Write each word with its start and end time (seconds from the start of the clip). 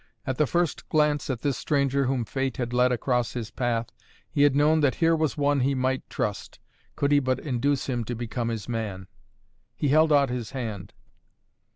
At 0.25 0.39
the 0.39 0.47
first 0.47 0.89
glance 0.89 1.29
at 1.29 1.41
this 1.41 1.57
stranger 1.59 2.05
whom 2.07 2.25
fate 2.25 2.57
had 2.57 2.73
led 2.73 2.91
across 2.91 3.33
his 3.33 3.51
path, 3.51 3.91
he 4.31 4.41
had 4.41 4.55
known 4.55 4.79
that 4.79 4.95
here 4.95 5.15
was 5.15 5.37
one 5.37 5.59
he 5.59 5.75
might 5.75 6.09
trust, 6.09 6.57
could 6.95 7.11
he 7.11 7.19
but 7.19 7.37
induce 7.37 7.85
him 7.85 8.03
to 8.05 8.15
become 8.15 8.49
his 8.49 8.67
man. 8.67 9.05
He 9.75 9.89
held 9.89 10.11
out 10.11 10.31
his 10.31 10.49
hand. 10.57 10.95